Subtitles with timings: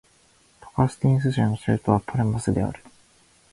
[0.61, 2.83] トカンティンス州の州都はパルマスである